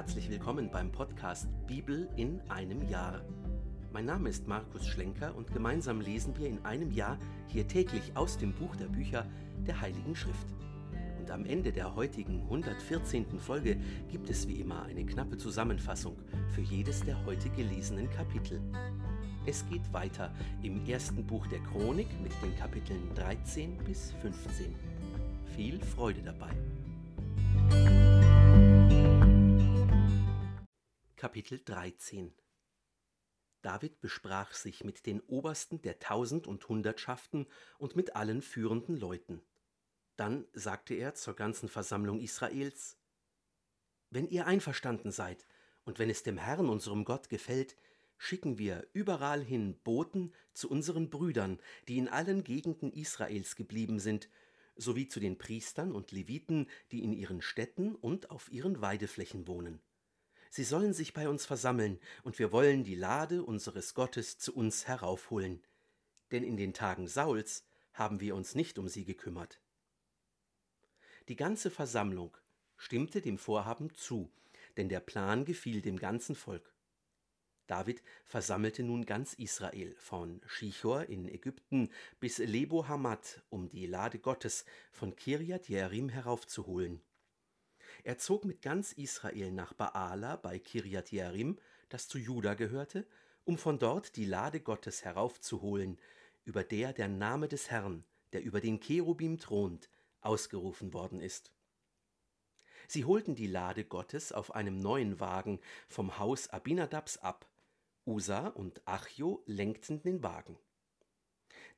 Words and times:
herzlich 0.00 0.30
willkommen 0.30 0.70
beim 0.70 0.90
Podcast 0.90 1.46
Bibel 1.66 2.08
in 2.16 2.40
einem 2.48 2.88
Jahr. 2.88 3.20
Mein 3.92 4.06
Name 4.06 4.30
ist 4.30 4.48
Markus 4.48 4.86
Schlenker 4.86 5.36
und 5.36 5.52
gemeinsam 5.52 6.00
lesen 6.00 6.34
wir 6.38 6.48
in 6.48 6.64
einem 6.64 6.90
Jahr 6.90 7.18
hier 7.48 7.68
täglich 7.68 8.12
aus 8.14 8.38
dem 8.38 8.54
Buch 8.54 8.74
der 8.76 8.86
Bücher 8.86 9.26
der 9.66 9.78
Heiligen 9.78 10.16
Schrift. 10.16 10.46
Und 11.18 11.30
am 11.30 11.44
Ende 11.44 11.70
der 11.70 11.94
heutigen 11.96 12.40
114. 12.44 13.26
Folge 13.40 13.76
gibt 14.10 14.30
es 14.30 14.48
wie 14.48 14.62
immer 14.62 14.84
eine 14.84 15.04
knappe 15.04 15.36
Zusammenfassung 15.36 16.16
für 16.54 16.62
jedes 16.62 17.04
der 17.04 17.22
heute 17.26 17.50
gelesenen 17.50 18.08
Kapitel. 18.08 18.58
Es 19.44 19.68
geht 19.68 19.92
weiter 19.92 20.32
im 20.62 20.82
ersten 20.88 21.26
Buch 21.26 21.46
der 21.48 21.60
Chronik 21.60 22.08
mit 22.22 22.32
den 22.42 22.56
Kapiteln 22.56 23.02
13 23.16 23.76
bis 23.84 24.12
15. 24.22 24.74
Viel 25.54 25.78
Freude 25.78 26.22
dabei. 26.22 26.56
Kapitel 31.20 31.60
13 31.62 32.32
David 33.60 34.00
besprach 34.00 34.54
sich 34.54 34.84
mit 34.84 35.04
den 35.04 35.20
Obersten 35.20 35.82
der 35.82 35.98
Tausend 35.98 36.46
und 36.46 36.66
Hundertschaften 36.66 37.46
und 37.76 37.94
mit 37.94 38.16
allen 38.16 38.40
führenden 38.40 38.96
Leuten. 38.96 39.42
Dann 40.16 40.46
sagte 40.54 40.94
er 40.94 41.14
zur 41.14 41.36
ganzen 41.36 41.68
Versammlung 41.68 42.20
Israels, 42.20 42.96
Wenn 44.08 44.30
ihr 44.30 44.46
einverstanden 44.46 45.12
seid 45.12 45.46
und 45.84 45.98
wenn 45.98 46.08
es 46.08 46.22
dem 46.22 46.38
Herrn 46.38 46.70
unserem 46.70 47.04
Gott 47.04 47.28
gefällt, 47.28 47.76
schicken 48.16 48.56
wir 48.56 48.88
überall 48.94 49.44
hin 49.44 49.78
Boten 49.84 50.32
zu 50.54 50.70
unseren 50.70 51.10
Brüdern, 51.10 51.60
die 51.86 51.98
in 51.98 52.08
allen 52.08 52.44
Gegenden 52.44 52.94
Israels 52.94 53.56
geblieben 53.56 53.98
sind, 53.98 54.30
sowie 54.74 55.06
zu 55.06 55.20
den 55.20 55.36
Priestern 55.36 55.92
und 55.92 56.12
Leviten, 56.12 56.66
die 56.92 57.04
in 57.04 57.12
ihren 57.12 57.42
Städten 57.42 57.94
und 57.94 58.30
auf 58.30 58.50
ihren 58.50 58.80
Weideflächen 58.80 59.46
wohnen 59.46 59.82
sie 60.50 60.64
sollen 60.64 60.92
sich 60.92 61.14
bei 61.14 61.28
uns 61.28 61.46
versammeln, 61.46 61.98
und 62.22 62.38
wir 62.38 62.52
wollen 62.52 62.84
die 62.84 62.94
Lade 62.94 63.42
unseres 63.42 63.94
Gottes 63.94 64.38
zu 64.38 64.54
uns 64.54 64.86
heraufholen. 64.86 65.62
Denn 66.30 66.44
in 66.44 66.56
den 66.56 66.74
Tagen 66.74 67.08
Sauls 67.08 67.64
haben 67.94 68.20
wir 68.20 68.34
uns 68.34 68.54
nicht 68.54 68.78
um 68.78 68.88
sie 68.88 69.04
gekümmert. 69.04 69.60
Die 71.28 71.36
ganze 71.36 71.70
Versammlung 71.70 72.36
stimmte 72.76 73.20
dem 73.20 73.38
Vorhaben 73.38 73.94
zu, 73.94 74.30
denn 74.76 74.88
der 74.88 75.00
Plan 75.00 75.44
gefiel 75.44 75.80
dem 75.80 75.98
ganzen 75.98 76.34
Volk. 76.34 76.74
David 77.66 78.02
versammelte 78.24 78.82
nun 78.82 79.06
ganz 79.06 79.34
Israel, 79.34 79.94
von 79.96 80.40
Schichor 80.48 81.04
in 81.04 81.28
Ägypten 81.28 81.88
bis 82.18 82.38
Lebo 82.38 82.88
Hamat, 82.88 83.42
um 83.48 83.68
die 83.68 83.86
Lade 83.86 84.18
Gottes 84.18 84.64
von 84.90 85.14
Kirjat 85.14 85.68
Jerim 85.68 86.08
heraufzuholen. 86.08 87.00
Er 88.04 88.18
zog 88.18 88.44
mit 88.44 88.62
ganz 88.62 88.92
Israel 88.92 89.52
nach 89.52 89.72
Baala 89.72 90.36
bei 90.36 90.58
Kirjat 90.58 91.10
Jearim, 91.10 91.58
das 91.88 92.08
zu 92.08 92.18
Juda 92.18 92.54
gehörte, 92.54 93.06
um 93.44 93.58
von 93.58 93.78
dort 93.78 94.16
die 94.16 94.24
Lade 94.24 94.60
Gottes 94.60 95.04
heraufzuholen, 95.04 95.98
über 96.44 96.64
der 96.64 96.92
der 96.92 97.08
Name 97.08 97.48
des 97.48 97.70
Herrn, 97.70 98.04
der 98.32 98.42
über 98.42 98.60
den 98.60 98.80
Cherubim 98.80 99.38
thront, 99.38 99.88
ausgerufen 100.20 100.92
worden 100.92 101.20
ist. 101.20 101.52
Sie 102.88 103.04
holten 103.04 103.34
die 103.34 103.46
Lade 103.46 103.84
Gottes 103.84 104.32
auf 104.32 104.54
einem 104.54 104.80
neuen 104.80 105.20
Wagen 105.20 105.60
vom 105.88 106.18
Haus 106.18 106.48
Abinadabs 106.48 107.18
ab. 107.18 107.46
Usa 108.06 108.48
und 108.48 108.86
Achjo 108.86 109.42
lenkten 109.46 110.02
den 110.02 110.22
Wagen. 110.22 110.58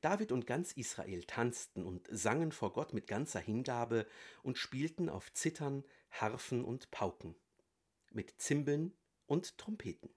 David 0.03 0.33
und 0.33 0.45
ganz 0.45 0.73
Israel 0.73 1.23
tanzten 1.23 1.85
und 1.85 2.09
sangen 2.11 2.51
vor 2.51 2.73
Gott 2.73 2.93
mit 2.93 3.07
ganzer 3.07 3.39
Hingabe 3.39 4.05
und 4.41 4.57
spielten 4.57 5.07
auf 5.07 5.31
Zittern, 5.31 5.85
Harfen 6.11 6.65
und 6.65 6.91
Pauken, 6.91 7.37
mit 8.11 8.33
Zimbeln 8.37 8.93
und 9.27 9.57
Trompeten. 9.57 10.09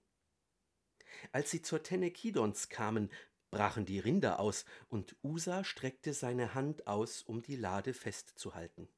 Als 1.31 1.51
sie 1.51 1.61
zur 1.61 1.83
Tenne 1.83 2.11
Kidons 2.11 2.67
kamen, 2.67 3.09
brachen 3.49 3.85
die 3.85 3.99
Rinder 3.99 4.41
aus, 4.41 4.65
und 4.89 5.15
Usa 5.23 5.63
streckte 5.63 6.13
seine 6.13 6.53
Hand 6.53 6.85
aus, 6.85 7.21
um 7.21 7.41
die 7.41 7.55
Lade 7.55 7.93
festzuhalten. 7.93 8.89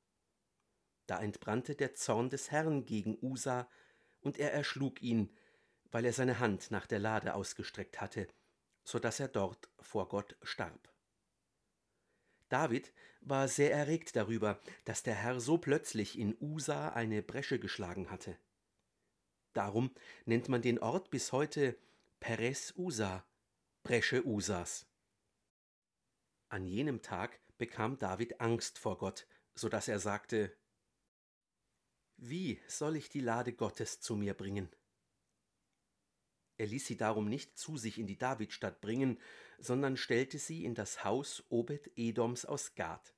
Da 1.06 1.20
entbrannte 1.20 1.76
der 1.76 1.94
Zorn 1.94 2.32
des 2.32 2.50
Herrn 2.50 2.86
gegen 2.86 3.16
Usa, 3.22 3.70
und 4.22 4.40
er 4.40 4.54
erschlug 4.54 5.04
ihn, 5.04 5.38
weil 5.92 6.04
er 6.04 6.14
seine 6.14 6.40
Hand 6.40 6.72
nach 6.72 6.88
der 6.88 7.00
Lade 7.00 7.36
ausgestreckt 7.36 8.02
hatte, 8.02 8.28
so 8.90 8.98
dass 8.98 9.20
er 9.20 9.28
dort 9.28 9.70
vor 9.80 10.10
Gott 10.10 10.36
starb. 10.42 10.92
David 12.50 12.92
war 13.22 13.48
sehr 13.48 13.72
erregt 13.72 14.16
darüber, 14.16 14.60
dass 14.86 15.04
der 15.04 15.14
Herr 15.14 15.40
so 15.40 15.60
plötzlich 15.60 16.18
in 16.18 16.36
Usa 16.42 16.90
eine 16.90 17.22
Bresche 17.22 17.60
geschlagen 17.60 18.10
hatte. 18.10 18.36
Darum 19.54 19.92
nennt 20.26 20.50
man 20.50 20.64
den 20.64 20.80
Ort 20.80 21.12
bis 21.12 21.32
heute 21.32 21.78
Peres 22.20 22.74
Usa, 22.78 23.24
Bresche 23.84 24.26
Usas. 24.26 24.88
An 26.48 26.66
jenem 26.66 27.04
Tag 27.04 27.40
bekam 27.60 28.00
David 28.00 28.42
Angst 28.42 28.80
vor 28.80 28.98
Gott, 28.98 29.28
so 29.54 29.70
dass 29.70 29.88
er 29.88 30.00
sagte, 30.00 30.52
Wie 32.18 32.60
soll 32.68 32.96
ich 32.96 33.10
die 33.10 33.22
Lade 33.22 33.54
Gottes 33.54 34.02
zu 34.02 34.16
mir 34.16 34.34
bringen? 34.34 34.68
Er 36.60 36.68
ließ 36.68 36.86
sie 36.86 36.98
darum 36.98 37.30
nicht 37.30 37.58
zu 37.58 37.78
sich 37.78 37.98
in 37.98 38.06
die 38.06 38.18
Davidstadt 38.18 38.82
bringen, 38.82 39.18
sondern 39.60 39.96
stellte 39.96 40.38
sie 40.38 40.66
in 40.66 40.76
das 40.76 41.06
Haus 41.06 41.42
Obed-Edoms 41.48 42.46
aus 42.46 42.76
Gad. 42.76 43.16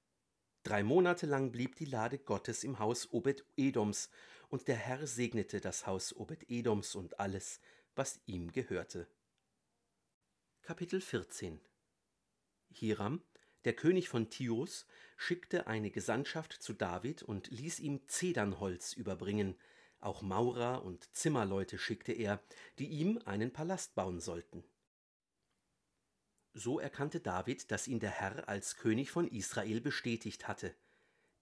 Drei 0.61 0.83
Monate 0.83 1.25
lang 1.25 1.51
blieb 1.51 1.75
die 1.75 1.85
Lade 1.85 2.19
Gottes 2.19 2.63
im 2.63 2.77
Haus 2.77 3.11
Obed-Edoms, 3.11 4.11
und 4.49 4.67
der 4.67 4.75
Herr 4.75 5.07
segnete 5.07 5.59
das 5.59 5.87
Haus 5.87 6.15
Obed-Edoms 6.15 6.93
und 6.93 7.19
alles, 7.19 7.59
was 7.95 8.21
ihm 8.27 8.51
gehörte. 8.51 9.07
Kapitel 10.61 11.01
14 11.01 11.59
Hiram, 12.69 13.23
der 13.65 13.73
König 13.73 14.07
von 14.07 14.29
Tyrus, 14.29 14.85
schickte 15.17 15.65
eine 15.65 15.89
Gesandtschaft 15.89 16.53
zu 16.53 16.73
David 16.73 17.23
und 17.23 17.49
ließ 17.49 17.79
ihm 17.79 18.07
Zedernholz 18.07 18.93
überbringen, 18.93 19.55
auch 20.01 20.21
Maurer 20.21 20.83
und 20.83 21.15
Zimmerleute 21.15 21.77
schickte 21.77 22.11
er, 22.11 22.41
die 22.79 22.87
ihm 22.87 23.19
einen 23.25 23.53
Palast 23.53 23.95
bauen 23.95 24.19
sollten. 24.19 24.63
So 26.53 26.79
erkannte 26.79 27.21
David, 27.21 27.71
dass 27.71 27.87
ihn 27.87 27.99
der 27.99 28.09
Herr 28.09 28.49
als 28.49 28.75
König 28.75 29.11
von 29.11 29.27
Israel 29.27 29.79
bestätigt 29.79 30.47
hatte, 30.47 30.75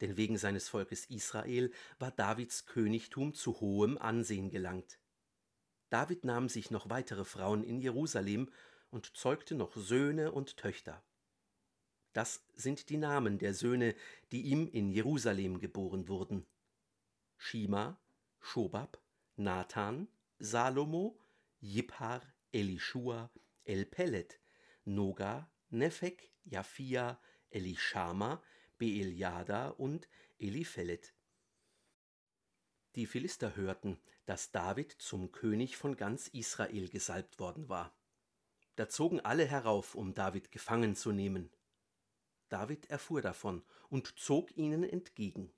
denn 0.02 0.18
wegen 0.18 0.38
seines 0.38 0.70
Volkes 0.70 1.06
Israel 1.06 1.72
war 1.98 2.12
Davids 2.12 2.66
Königtum 2.66 3.34
zu 3.34 3.60
hohem 3.60 3.98
Ansehen 3.98 4.50
gelangt. 4.50 5.00
David 5.90 6.24
nahm 6.24 6.50
sich 6.50 6.70
noch 6.70 6.90
weitere 6.90 7.26
Frauen 7.26 7.64
in 7.64 7.80
Jerusalem 7.80 8.52
und 8.92 9.18
zeugte 9.18 9.56
noch 9.56 9.76
Söhne 9.76 10.32
und 10.32 10.58
Töchter. 10.58 11.04
Das 12.14 12.44
sind 12.56 12.90
die 12.90 12.98
Namen 12.98 13.40
der 13.40 13.54
Söhne, 13.54 13.96
die 14.32 14.42
ihm 14.44 14.68
in 14.68 14.92
Jerusalem 14.92 15.60
geboren 15.60 16.08
wurden. 16.08 16.46
Shima, 17.38 18.00
Schobab, 18.40 19.02
Nathan, 19.36 20.08
Salomo, 20.40 21.20
Jiphar, 21.60 22.22
Elishua, 22.52 23.30
Elpelet, 23.66 24.40
Noga, 24.86 25.52
Nefek, 25.70 26.32
Japhia, 26.46 27.20
Elishama, 27.50 28.42
Beeliada 28.78 29.70
und 29.70 30.08
Eliphelet. 30.40 31.14
Die 32.96 33.06
Philister 33.06 33.56
hörten, 33.56 34.00
dass 34.26 34.52
David 34.52 34.92
zum 34.92 35.32
König 35.32 35.78
von 35.78 35.96
ganz 35.96 36.28
Israel 36.28 36.90
gesalbt 36.90 37.40
worden 37.40 37.70
war. 37.70 37.96
Da 38.76 38.90
zogen 38.90 39.20
alle 39.20 39.46
herauf, 39.46 39.96
um 39.96 40.14
David 40.14 40.52
gefangen 40.52 40.96
zu 40.96 41.12
nehmen. 41.12 41.52
David 42.48 42.90
erfuhr 42.90 43.22
davon 43.22 43.64
und 43.90 44.18
zog 44.18 44.56
ihnen 44.58 44.84
entgegen. 44.84 45.54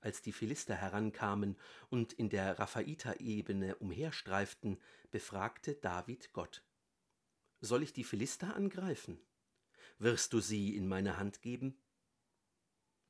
Als 0.00 0.22
die 0.22 0.32
Philister 0.32 0.74
herankamen 0.74 1.56
und 1.90 2.12
in 2.12 2.30
der 2.30 2.58
Raphaiter-Ebene 2.58 3.76
umherstreiften, 3.76 4.80
befragte 5.10 5.74
David 5.74 6.32
Gott. 6.32 6.64
Soll 7.60 7.82
ich 7.82 7.92
die 7.92 8.04
Philister 8.04 8.56
angreifen? 8.56 9.20
Wirst 9.98 10.32
du 10.32 10.40
sie 10.40 10.74
in 10.74 10.88
meine 10.88 11.18
Hand 11.18 11.42
geben? 11.42 11.78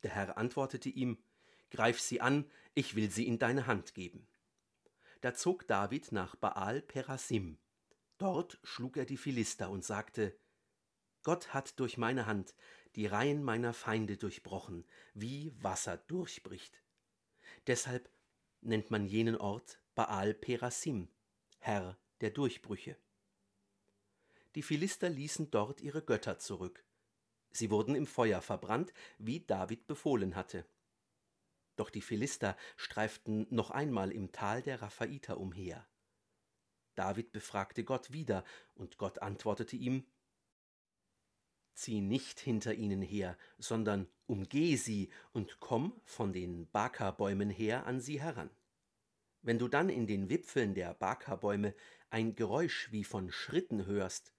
Der 0.02 0.10
Herr 0.10 0.36
antwortete 0.36 0.88
ihm, 0.88 1.22
Greif 1.70 2.00
sie 2.00 2.20
an, 2.20 2.50
ich 2.74 2.96
will 2.96 3.10
sie 3.10 3.28
in 3.28 3.38
deine 3.38 3.68
Hand 3.68 3.94
geben. 3.94 4.26
Da 5.20 5.34
zog 5.34 5.68
David 5.68 6.10
nach 6.10 6.34
Baal 6.34 6.82
Perasim. 6.82 7.58
Dort 8.18 8.58
schlug 8.64 8.96
er 8.96 9.04
die 9.04 9.16
Philister 9.16 9.70
und 9.70 9.84
sagte, 9.84 10.36
Gott 11.22 11.54
hat 11.54 11.78
durch 11.78 11.96
meine 11.96 12.26
Hand 12.26 12.54
die 12.96 13.06
Reihen 13.06 13.42
meiner 13.42 13.72
Feinde 13.72 14.16
durchbrochen, 14.16 14.84
wie 15.14 15.52
Wasser 15.62 15.96
durchbricht. 15.96 16.82
Deshalb 17.66 18.10
nennt 18.60 18.90
man 18.90 19.06
jenen 19.06 19.36
Ort 19.36 19.80
Baal 19.94 20.34
Perasim, 20.34 21.08
Herr 21.58 21.98
der 22.20 22.30
Durchbrüche. 22.30 22.96
Die 24.54 24.62
Philister 24.62 25.08
ließen 25.08 25.50
dort 25.50 25.80
ihre 25.80 26.02
Götter 26.02 26.38
zurück. 26.38 26.84
Sie 27.52 27.70
wurden 27.70 27.94
im 27.94 28.06
Feuer 28.06 28.42
verbrannt, 28.42 28.92
wie 29.18 29.40
David 29.40 29.86
befohlen 29.86 30.34
hatte. 30.34 30.66
Doch 31.76 31.90
die 31.90 32.02
Philister 32.02 32.56
streiften 32.76 33.46
noch 33.50 33.70
einmal 33.70 34.12
im 34.12 34.32
Tal 34.32 34.62
der 34.62 34.82
Raphaiter 34.82 35.38
umher. 35.38 35.86
David 36.94 37.32
befragte 37.32 37.84
Gott 37.84 38.12
wieder, 38.12 38.44
und 38.74 38.98
Gott 38.98 39.20
antwortete 39.20 39.76
ihm 39.76 40.04
Zieh 41.80 42.02
nicht 42.02 42.38
hinter 42.40 42.74
ihnen 42.74 43.00
her, 43.00 43.38
sondern 43.56 44.06
umgeh 44.26 44.76
sie 44.76 45.08
und 45.32 45.60
komm 45.60 45.98
von 46.04 46.34
den 46.34 46.70
Bakabäumen 46.70 47.48
her 47.48 47.86
an 47.86 48.00
sie 48.02 48.20
heran. 48.20 48.50
Wenn 49.40 49.58
du 49.58 49.66
dann 49.66 49.88
in 49.88 50.06
den 50.06 50.28
Wipfeln 50.28 50.74
der 50.74 50.92
Bakabäume 50.92 51.74
ein 52.10 52.34
Geräusch 52.34 52.92
wie 52.92 53.02
von 53.02 53.32
Schritten 53.32 53.86
hörst, 53.86 54.34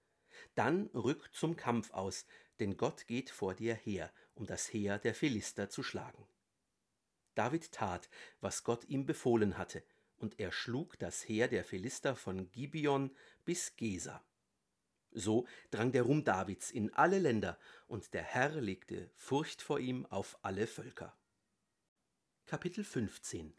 dann 0.54 0.86
rück 0.94 1.30
zum 1.32 1.56
Kampf 1.56 1.90
aus, 1.90 2.26
denn 2.60 2.76
Gott 2.76 3.08
geht 3.08 3.28
vor 3.28 3.54
dir 3.54 3.74
her, 3.74 4.12
um 4.34 4.46
das 4.46 4.72
Heer 4.72 5.00
der 5.00 5.12
Philister 5.12 5.68
zu 5.68 5.82
schlagen. 5.82 6.24
David 7.34 7.72
tat, 7.72 8.08
was 8.40 8.62
Gott 8.62 8.84
ihm 8.84 9.04
befohlen 9.04 9.58
hatte, 9.58 9.82
und 10.14 10.38
er 10.38 10.52
schlug 10.52 10.96
das 11.00 11.28
Heer 11.28 11.48
der 11.48 11.64
Philister 11.64 12.14
von 12.14 12.52
Gibeon 12.52 13.10
bis 13.44 13.74
Gesa. 13.74 14.24
So 15.14 15.46
drang 15.70 15.92
der 15.92 16.02
Ruhm 16.02 16.24
Davids 16.24 16.70
in 16.70 16.92
alle 16.94 17.18
Länder, 17.18 17.58
und 17.86 18.14
der 18.14 18.22
Herr 18.22 18.60
legte 18.60 19.10
Furcht 19.16 19.62
vor 19.62 19.78
ihm 19.78 20.06
auf 20.06 20.38
alle 20.42 20.66
Völker. 20.66 21.16
Kapitel 22.46 22.84
15 22.84 23.54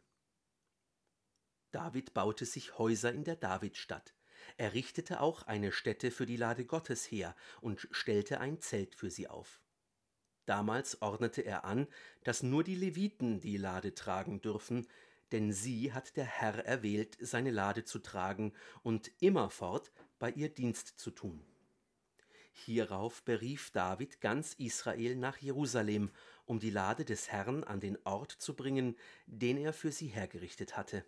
David 1.72 2.14
baute 2.14 2.46
sich 2.46 2.78
Häuser 2.78 3.12
in 3.12 3.24
der 3.24 3.36
Davidstadt. 3.36 4.14
Er 4.58 4.74
richtete 4.74 5.22
auch 5.22 5.44
eine 5.44 5.72
Stätte 5.72 6.12
für 6.12 6.26
die 6.26 6.38
Lade 6.38 6.66
Gottes 6.66 7.10
her 7.10 7.36
und 7.62 7.88
stellte 7.92 8.40
ein 8.40 8.60
Zelt 8.60 8.96
für 8.96 9.10
sie 9.10 9.28
auf. 9.28 9.62
Damals 10.46 11.02
ordnete 11.02 11.42
er 11.42 11.64
an, 11.64 11.88
dass 12.24 12.44
nur 12.44 12.64
die 12.64 12.76
Leviten 12.76 13.40
die 13.40 13.58
Lade 13.58 13.96
tragen 13.96 14.42
dürfen, 14.42 14.88
denn 15.32 15.52
sie 15.52 15.94
hat 15.94 16.16
der 16.16 16.26
Herr 16.26 16.66
erwählt, 16.66 17.18
seine 17.20 17.52
Lade 17.52 17.86
zu 17.86 18.00
tragen 18.00 18.54
und 18.84 19.12
immerfort 19.20 19.92
bei 20.20 20.32
ihr 20.32 20.50
Dienst 20.50 21.00
zu 21.00 21.12
tun. 21.12 21.44
Hierauf 22.54 23.24
berief 23.24 23.72
David 23.72 24.22
ganz 24.22 24.54
Israel 24.54 25.16
nach 25.16 25.38
Jerusalem, 25.38 26.12
um 26.46 26.60
die 26.60 26.70
Lade 26.70 27.04
des 27.04 27.32
Herrn 27.32 27.64
an 27.64 27.80
den 27.80 27.98
Ort 28.06 28.32
zu 28.32 28.56
bringen, 28.56 28.96
den 29.26 29.58
er 29.58 29.74
für 29.74 29.92
sie 29.92 30.08
hergerichtet 30.08 30.78
hatte. 30.78 31.04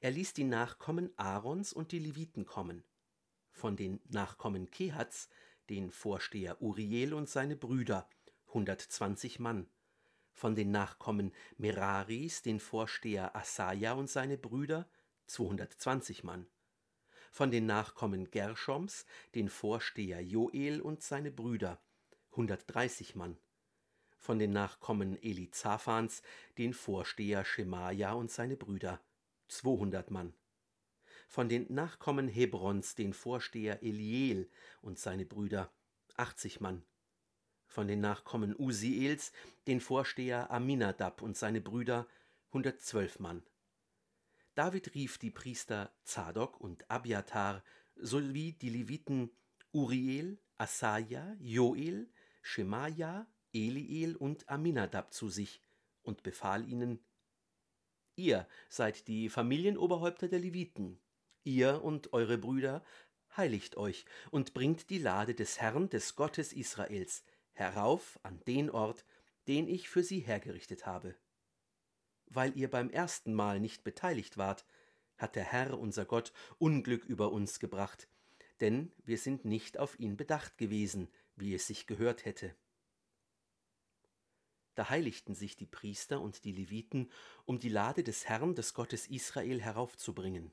Er 0.00 0.10
ließ 0.10 0.34
die 0.34 0.44
Nachkommen 0.44 1.10
Aarons 1.16 1.72
und 1.72 1.92
die 1.92 1.98
Leviten 1.98 2.46
kommen. 2.46 2.84
Von 3.52 3.76
den 3.76 4.00
Nachkommen 4.08 4.70
Kehats, 4.70 5.28
den 5.70 5.90
Vorsteher 5.90 6.60
Uriel 6.60 7.14
und 7.14 7.28
seine 7.28 7.56
Brüder, 7.56 8.08
120 8.48 9.38
Mann. 9.38 9.66
Von 10.34 10.56
den 10.56 10.72
Nachkommen 10.72 11.32
Meraris, 11.56 12.42
den 12.42 12.58
Vorsteher 12.58 13.34
Asaja 13.36 13.92
und 13.92 14.10
seine 14.10 14.36
Brüder, 14.36 14.88
220 15.26 16.24
Mann. 16.24 16.46
Von 17.30 17.50
den 17.50 17.66
Nachkommen 17.66 18.30
Gershoms, 18.30 19.06
den 19.34 19.48
Vorsteher 19.48 20.20
Joel 20.20 20.80
und 20.80 21.02
seine 21.02 21.30
Brüder, 21.30 21.80
130 22.32 23.14
Mann. 23.14 23.38
Von 24.18 24.38
den 24.38 24.52
Nachkommen 24.52 25.16
Elizaphans, 25.22 26.22
den 26.58 26.74
Vorsteher 26.74 27.44
Schemaja 27.44 28.12
und 28.12 28.30
seine 28.30 28.56
Brüder, 28.56 29.00
200 29.48 30.10
Mann. 30.10 30.34
Von 31.28 31.48
den 31.48 31.72
Nachkommen 31.72 32.28
Hebrons 32.28 32.94
den 32.96 33.12
Vorsteher 33.12 33.82
Eliel 33.82 34.50
und 34.82 34.98
seine 34.98 35.24
Brüder 35.24 35.72
80 36.16 36.60
Mann. 36.60 36.84
Von 37.66 37.88
den 37.88 38.00
Nachkommen 38.00 38.54
Usiels 38.58 39.32
den 39.66 39.80
Vorsteher 39.80 40.50
Aminadab 40.50 41.22
und 41.22 41.36
seine 41.36 41.60
Brüder 41.60 42.06
112 42.48 43.18
Mann. 43.18 43.42
David 44.54 44.94
rief 44.94 45.18
die 45.18 45.30
Priester 45.30 45.92
Zadok 46.04 46.60
und 46.60 46.88
Abiatar 46.90 47.64
sowie 47.96 48.52
die 48.52 48.68
Leviten 48.68 49.30
Uriel, 49.72 50.38
Asaja, 50.56 51.36
Joel, 51.40 52.08
Schemaja, 52.42 53.26
Eliel 53.52 54.14
und 54.16 54.48
Aminadab 54.48 55.12
zu 55.12 55.28
sich 55.28 55.60
und 56.02 56.22
befahl 56.22 56.68
ihnen, 56.68 57.04
Ihr 58.16 58.46
seid 58.68 59.08
die 59.08 59.28
Familienoberhäupter 59.28 60.28
der 60.28 60.38
Leviten. 60.38 61.00
Ihr 61.42 61.82
und 61.82 62.12
eure 62.12 62.38
Brüder 62.38 62.84
heiligt 63.36 63.76
euch 63.76 64.04
und 64.30 64.54
bringt 64.54 64.88
die 64.90 64.98
Lade 64.98 65.34
des 65.34 65.60
Herrn, 65.60 65.90
des 65.90 66.14
Gottes 66.14 66.52
Israels, 66.52 67.24
herauf 67.54 68.18
an 68.22 68.40
den 68.46 68.70
Ort, 68.70 69.04
den 69.48 69.68
ich 69.68 69.88
für 69.88 70.02
sie 70.02 70.20
hergerichtet 70.20 70.86
habe. 70.86 71.16
Weil 72.26 72.56
ihr 72.56 72.70
beim 72.70 72.90
ersten 72.90 73.32
Mal 73.32 73.60
nicht 73.60 73.84
beteiligt 73.84 74.36
wart, 74.36 74.66
hat 75.16 75.36
der 75.36 75.44
Herr 75.44 75.78
unser 75.78 76.04
Gott 76.04 76.32
Unglück 76.58 77.04
über 77.04 77.32
uns 77.32 77.60
gebracht, 77.60 78.08
denn 78.60 78.92
wir 79.04 79.18
sind 79.18 79.44
nicht 79.44 79.78
auf 79.78 79.98
ihn 79.98 80.16
bedacht 80.16 80.58
gewesen, 80.58 81.08
wie 81.36 81.54
es 81.54 81.66
sich 81.66 81.86
gehört 81.86 82.24
hätte. 82.24 82.54
Da 84.74 84.88
heiligten 84.90 85.34
sich 85.34 85.56
die 85.56 85.66
Priester 85.66 86.20
und 86.20 86.44
die 86.44 86.52
Leviten, 86.52 87.10
um 87.44 87.60
die 87.60 87.68
Lade 87.68 88.02
des 88.02 88.28
Herrn, 88.28 88.54
des 88.54 88.74
Gottes 88.74 89.06
Israel, 89.06 89.60
heraufzubringen. 89.60 90.52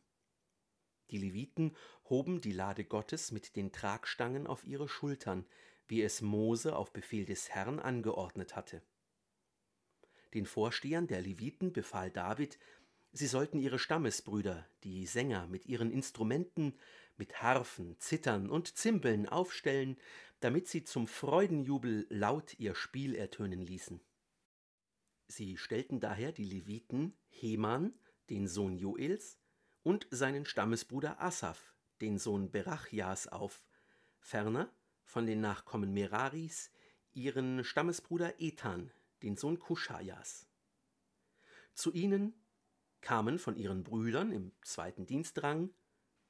Die 1.09 1.17
Leviten 1.17 1.75
hoben 2.09 2.39
die 2.39 2.53
Lade 2.53 2.85
Gottes 2.85 3.31
mit 3.31 3.55
den 3.55 3.71
Tragstangen 3.71 4.45
auf 4.47 4.63
ihre 4.63 4.87
Schultern, 4.87 5.45
wie 5.91 6.01
es 6.01 6.21
Mose 6.21 6.73
auf 6.77 6.93
Befehl 6.93 7.25
des 7.25 7.49
Herrn 7.49 7.77
angeordnet 7.77 8.55
hatte. 8.55 8.81
Den 10.33 10.45
Vorstehern 10.45 11.05
der 11.05 11.19
Leviten 11.19 11.73
befahl 11.73 12.09
David, 12.09 12.57
sie 13.11 13.27
sollten 13.27 13.59
ihre 13.59 13.77
Stammesbrüder, 13.77 14.65
die 14.85 15.05
Sänger, 15.05 15.47
mit 15.47 15.65
ihren 15.65 15.91
Instrumenten, 15.91 16.79
mit 17.17 17.41
Harfen, 17.41 17.99
Zittern 17.99 18.49
und 18.49 18.77
Zimbeln 18.77 19.27
aufstellen, 19.27 19.97
damit 20.39 20.69
sie 20.69 20.85
zum 20.85 21.07
Freudenjubel 21.07 22.07
laut 22.09 22.57
ihr 22.57 22.73
Spiel 22.73 23.13
ertönen 23.13 23.59
ließen. 23.59 23.99
Sie 25.27 25.57
stellten 25.57 25.99
daher 25.99 26.31
die 26.31 26.45
Leviten 26.45 27.17
Heman, 27.27 27.93
den 28.29 28.47
Sohn 28.47 28.77
Joels, 28.77 29.37
und 29.83 30.07
seinen 30.09 30.45
Stammesbruder 30.45 31.21
Asaph, 31.21 31.75
den 31.99 32.17
Sohn 32.17 32.49
Berachjas, 32.49 33.27
auf, 33.27 33.65
ferner 34.21 34.71
von 35.11 35.25
den 35.25 35.41
Nachkommen 35.41 35.93
Meraris 35.93 36.71
ihren 37.11 37.65
Stammesbruder 37.65 38.39
Ethan, 38.39 38.93
den 39.23 39.35
Sohn 39.35 39.59
Kuschajas. 39.59 40.47
Zu 41.73 41.91
ihnen 41.91 42.33
kamen 43.01 43.37
von 43.37 43.57
ihren 43.57 43.83
Brüdern 43.83 44.31
im 44.31 44.53
zweiten 44.61 45.05
Dienstrang 45.05 45.69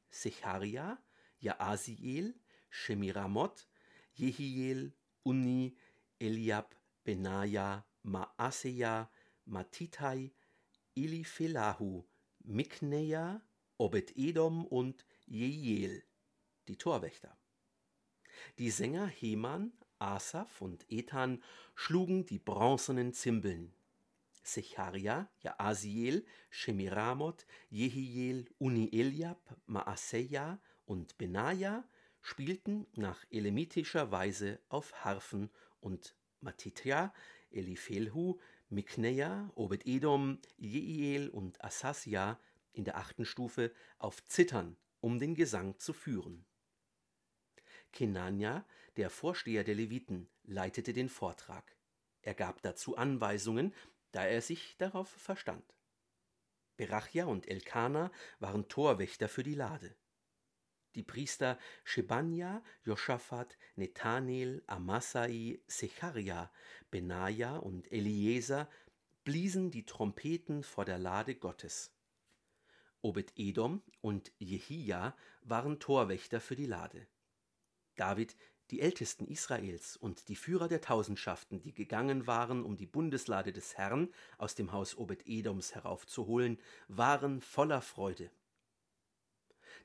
Secharia, 0.09 0.97
Jaasiel, 1.37 2.33
Shemiramot, 2.71 3.67
Jehiel, 4.13 4.95
Unni, 5.21 5.77
Eliab, 6.17 6.75
Benaja, 7.03 7.85
Maaseja, 8.01 9.11
Matitai, 9.45 10.33
Eliphelahu, 10.95 12.03
Mikneja, 12.39 13.43
Obed-Edom 13.77 14.65
und 14.65 15.05
Jehiel, 15.27 16.03
die 16.67 16.77
Torwächter. 16.77 17.40
Die 18.57 18.69
Sänger 18.69 19.07
Heman, 19.07 19.71
Asaph 19.99 20.61
und 20.61 20.85
Ethan 20.89 21.43
schlugen 21.75 22.25
die 22.25 22.39
bronzenen 22.39 23.13
Zimbeln. 23.13 23.73
Secharia, 24.43 25.29
Jaasiel, 25.41 26.25
Shemiramot, 26.49 27.45
Jehiel, 27.69 28.49
Uni-Eliab, 28.57 29.57
Maaseja 29.67 30.59
und 30.85 31.17
Benaja 31.17 31.83
spielten 32.21 32.87
nach 32.95 33.23
elemitischer 33.29 34.11
Weise 34.11 34.59
auf 34.69 35.05
Harfen 35.05 35.49
und 35.79 36.15
Matitja 36.39 37.13
Eliphelhu, 37.51 38.39
Mikneja, 38.69 39.51
Obed-Edom, 39.55 40.39
Jeiel 40.57 41.29
und 41.29 41.63
Asasja 41.63 42.39
in 42.73 42.85
der 42.85 42.97
achten 42.97 43.25
Stufe 43.25 43.73
auf 43.97 44.25
Zittern, 44.27 44.77
um 45.01 45.19
den 45.19 45.35
Gesang 45.35 45.77
zu 45.77 45.93
führen. 45.93 46.45
Kenania, 47.91 48.65
der 48.97 49.09
Vorsteher 49.09 49.63
der 49.63 49.75
Leviten, 49.75 50.29
leitete 50.43 50.93
den 50.93 51.09
Vortrag. 51.09 51.75
Er 52.21 52.33
gab 52.33 52.61
dazu 52.61 52.97
Anweisungen, 52.97 53.73
da 54.11 54.25
er 54.25 54.41
sich 54.41 54.75
darauf 54.77 55.09
verstand. 55.09 55.63
Berachja 56.77 57.25
und 57.25 57.47
Elkana 57.47 58.11
waren 58.39 58.67
Torwächter 58.67 59.29
für 59.29 59.43
die 59.43 59.55
Lade. 59.55 59.95
Die 60.95 61.03
Priester 61.03 61.57
Shebanja, 61.83 62.63
Joschafat, 62.83 63.57
Nethanel, 63.75 64.63
Amasai, 64.67 65.61
Secharia, 65.67 66.51
Benaja 66.89 67.55
und 67.57 67.91
Eliezer 67.91 68.69
bliesen 69.23 69.71
die 69.71 69.85
Trompeten 69.85 70.63
vor 70.63 70.83
der 70.83 70.97
Lade 70.97 71.35
Gottes. 71.35 71.91
Obed-Edom 73.01 73.81
und 74.01 74.31
Jehia 74.37 75.15
waren 75.43 75.79
Torwächter 75.79 76.41
für 76.41 76.55
die 76.55 76.65
Lade. 76.65 77.07
David 78.01 78.35
Die 78.71 78.81
Ältesten 78.81 79.27
Israels 79.27 79.95
und 79.95 80.27
die 80.27 80.35
Führer 80.35 80.67
der 80.67 80.81
Tausendschaften, 80.81 81.61
die 81.61 81.71
gegangen 81.71 82.25
waren, 82.25 82.63
um 82.65 82.75
die 82.75 82.87
Bundeslade 82.87 83.53
des 83.53 83.77
Herrn 83.77 84.11
aus 84.39 84.55
dem 84.55 84.71
Haus 84.71 84.97
Obed-Edoms 84.97 85.75
heraufzuholen, 85.75 86.57
waren 86.87 87.41
voller 87.41 87.83
Freude. 87.83 88.31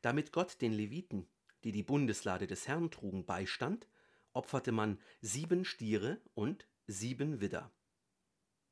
Damit 0.00 0.32
Gott 0.32 0.62
den 0.62 0.73
Leviten, 0.73 1.28
die 1.62 1.73
die 1.73 1.82
Bundeslade 1.82 2.46
des 2.46 2.66
Herrn 2.66 2.90
trugen, 2.90 3.26
beistand, 3.26 3.87
opferte 4.32 4.73
man 4.73 4.99
sieben 5.20 5.66
Stiere 5.66 6.18
und 6.32 6.66
sieben 6.87 7.42
Widder. 7.42 7.70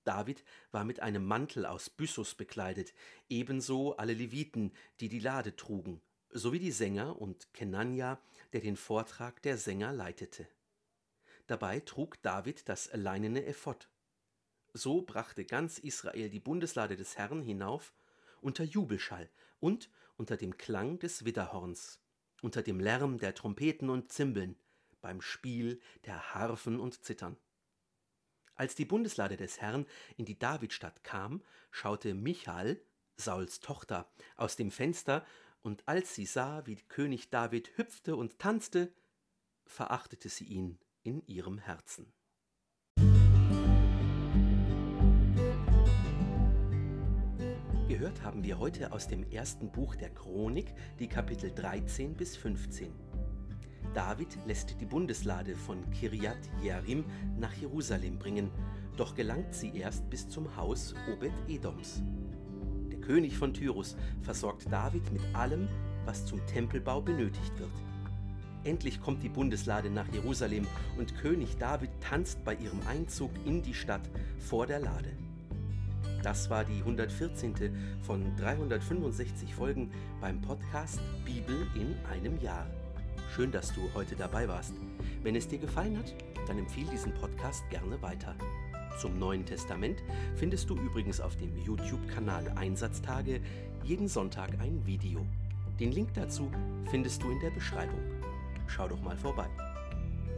David 0.05 0.43
war 0.71 0.87
mit 0.87 1.01
einem 1.01 1.27
Mantel 1.27 1.67
aus 1.67 1.91
Byssus 1.91 2.35
bekleidet, 2.35 2.95
ebenso 3.29 3.95
alle 3.99 4.15
Leviten, 4.15 4.73
die 5.01 5.11
die 5.11 5.21
Lade 5.21 5.55
trugen, 5.55 6.01
sowie 6.35 6.59
die 6.59 6.73
Sänger 6.73 7.21
und 7.21 7.55
Kenania, 7.55 8.21
der 8.53 8.61
den 8.61 8.77
Vortrag 8.77 9.41
der 9.43 9.57
Sänger 9.57 9.93
leitete. 9.93 10.47
Dabei 11.47 11.81
trug 11.81 12.21
David 12.23 12.69
das 12.69 12.91
leinene 12.93 13.47
Ephod. 13.47 13.89
So 14.73 15.03
brachte 15.03 15.45
ganz 15.45 15.79
Israel 15.79 16.29
die 16.29 16.41
Bundeslade 16.41 16.97
des 16.97 17.17
Herrn 17.17 17.43
hinauf 17.43 17.95
unter 18.41 18.65
Jubelschall 18.65 19.31
und 19.61 19.89
unter 20.17 20.37
dem 20.37 20.57
Klang 20.59 20.99
des 20.99 21.25
Widderhorns, 21.25 22.01
unter 22.43 22.63
dem 22.63 22.81
Lärm 22.81 23.19
der 23.19 23.35
Trompeten 23.35 23.89
und 23.89 24.13
Zimbeln, 24.13 24.57
beim 25.01 25.21
Spiel 25.21 25.81
der 26.05 26.35
Harfen 26.35 26.81
und 26.81 27.05
Zittern. 27.05 27.37
Als 28.57 28.75
die 28.75 28.85
Bundeslade 28.85 29.37
des 29.37 29.61
Herrn 29.61 29.87
in 30.17 30.25
die 30.25 30.39
Davidstadt 30.39 31.05
kam, 31.05 31.43
schaute 31.71 32.15
Michal, 32.15 32.81
Sauls 33.17 33.61
Tochter, 33.61 34.11
aus 34.37 34.57
dem 34.57 34.71
Fenster 34.71 35.25
und 35.65 35.89
als 35.89 36.15
sie 36.15 36.27
sah, 36.27 36.67
wie 36.67 36.77
König 36.77 37.31
David 37.31 37.73
hüpfte 37.77 38.17
und 38.17 38.39
tanzte, 38.39 38.93
verachtete 39.65 40.29
sie 40.29 40.45
ihn 40.45 40.79
in 41.03 41.27
ihrem 41.27 41.59
Herzen. 41.59 42.13
Gehört 47.89 48.23
haben 48.23 48.45
wir 48.45 48.59
heute 48.59 48.93
aus 48.93 49.09
dem 49.09 49.25
ersten 49.31 49.73
Buch 49.73 49.95
der 49.97 50.11
Chronik 50.11 50.75
die 50.99 51.09
Kapitel 51.09 51.51
13 51.51 52.15
bis 52.15 52.37
15. 52.37 52.93
David 53.95 54.37
lässt 54.47 54.79
die 54.81 54.87
Bundeslade 54.87 55.55
von 55.55 55.89
Kirjat 55.93 56.51
Jearim 56.63 57.05
nach 57.39 57.55
Jerusalem 57.55 58.19
bringen, 58.19 58.51
doch 58.97 59.15
gelangt 59.15 59.55
sie 59.55 59.75
erst 59.77 60.11
bis 60.11 60.29
zum 60.29 60.57
Haus 60.57 60.95
Obed-Edoms. 61.11 62.03
König 63.07 63.37
von 63.37 63.53
Tyrus, 63.53 63.97
versorgt 64.23 64.71
David 64.71 65.13
mit 65.13 65.23
allem, 65.35 65.69
was 66.05 66.27
zum 66.27 66.45
Tempelbau 66.47 67.01
benötigt 67.01 67.59
wird. 67.59 67.73
Endlich 68.65 69.01
kommt 69.01 69.23
die 69.23 69.29
Bundeslade 69.29 69.91
nach 69.91 70.11
Jerusalem 70.13 70.67
und 70.99 71.17
König 71.19 71.59
David 71.59 71.91
tanzt 72.01 72.43
bei 72.45 72.55
ihrem 72.55 72.81
Einzug 72.89 73.31
in 73.45 73.63
die 73.63 73.75
Stadt 73.75 74.09
vor 74.39 74.67
der 74.67 74.81
Lade. 74.81 75.11
Das 76.23 76.49
war 76.49 76.65
die 76.65 76.79
114. 76.79 77.55
von 78.01 78.35
365 78.37 79.55
Folgen 79.55 79.91
beim 80.23 80.41
Podcast 80.41 80.99
Bibel 81.27 81.67
in 81.75 81.95
einem 82.11 82.41
Jahr. 82.41 82.67
Schön, 83.35 83.53
dass 83.53 83.75
du 83.75 83.83
heute 83.95 84.17
dabei 84.17 84.49
warst. 84.49 84.73
Wenn 85.23 85.37
es 85.37 85.47
dir 85.47 85.59
gefallen 85.59 85.99
hat, 85.99 86.15
dann 86.47 86.59
empfehle 86.59 86.91
diesen 86.91 87.13
Podcast 87.13 87.69
gerne 87.69 88.01
weiter. 88.01 88.35
Zum 88.99 89.19
Neuen 89.19 89.45
Testament 89.45 90.03
findest 90.37 90.71
du 90.71 90.77
übrigens 90.77 91.21
auf 91.21 91.37
dem 91.37 91.57
YouTube-Kanal 91.59 92.53
Einsatztage 92.57 93.41
jeden 93.83 94.09
Sonntag 94.09 94.51
ein 94.61 94.81
Video. 94.87 95.27
Den 95.81 95.93
Link 95.93 96.15
dazu 96.15 96.51
findest 96.91 97.23
du 97.23 97.31
in 97.31 97.41
der 97.41 97.51
Beschreibung. 97.51 98.01
Schau 98.69 98.89
doch 98.89 99.01
mal 99.03 99.17
vorbei. 99.17 99.49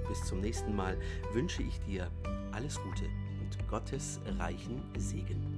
Bis 0.09 0.25
zum 0.25 0.41
nächsten 0.41 0.75
Mal 0.75 0.97
wünsche 1.33 1.63
ich 1.63 1.79
dir 1.81 2.11
alles 2.53 2.81
Gute 2.81 3.05
und 3.41 3.69
Gottes 3.69 4.21
reichen 4.39 4.83
Segen. 4.97 5.56